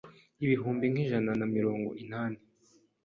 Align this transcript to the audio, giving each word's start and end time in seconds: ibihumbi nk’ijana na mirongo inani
ibihumbi 0.43 0.85
nk’ijana 0.91 1.31
na 1.39 1.45
mirongo 1.55 1.89
inani 2.03 2.39